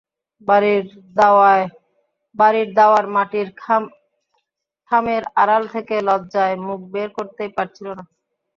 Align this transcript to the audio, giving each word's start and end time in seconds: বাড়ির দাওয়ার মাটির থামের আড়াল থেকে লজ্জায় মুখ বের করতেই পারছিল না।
বাড়ির 2.35 2.67
দাওয়ার 2.75 3.05
মাটির 3.15 3.47
থামের 4.91 5.23
আড়াল 5.41 5.63
থেকে 5.75 5.95
লজ্জায় 6.07 6.55
মুখ 6.65 6.79
বের 6.93 7.09
করতেই 7.17 7.51
পারছিল 7.57 7.87
না। 7.97 8.03